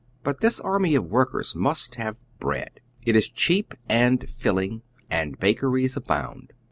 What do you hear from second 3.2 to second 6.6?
cheap and filling, and bakeries abound.